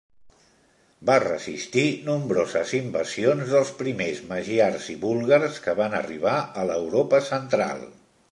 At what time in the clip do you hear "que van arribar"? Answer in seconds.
5.67-6.37